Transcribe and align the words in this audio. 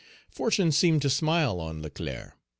Fortune 0.31 0.71
seemed 0.71 1.03
to 1.03 1.11
smile 1.11 1.59
on 1.59 1.83
Leclerc. 1.83 2.33